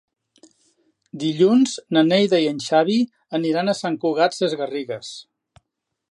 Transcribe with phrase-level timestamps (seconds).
[1.23, 2.97] Dilluns na Neida i en Xavi
[3.39, 5.13] aniran a Sant Cugat Sesgarrigues.